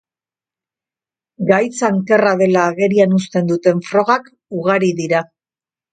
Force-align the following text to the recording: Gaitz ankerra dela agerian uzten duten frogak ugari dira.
Gaitz 1.51 1.83
ankerra 1.89 2.33
dela 2.41 2.65
agerian 2.71 3.15
uzten 3.19 3.53
duten 3.53 3.85
frogak 3.91 4.33
ugari 4.63 4.91
dira. 5.03 5.21